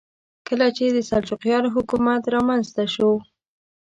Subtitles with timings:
[0.47, 3.09] کله چې د سلجوقیانو حکومت رامنځته شو.